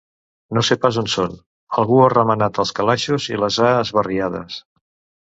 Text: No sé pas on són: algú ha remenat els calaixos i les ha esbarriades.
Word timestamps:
No 0.57 0.61
sé 0.67 0.75
pas 0.85 0.95
on 1.01 1.09
són: 1.15 1.35
algú 1.81 1.99
ha 2.05 2.07
remenat 2.13 2.57
els 2.65 2.71
calaixos 2.79 3.29
i 3.35 3.39
les 3.43 3.61
ha 3.67 3.69
esbarriades. 3.83 4.57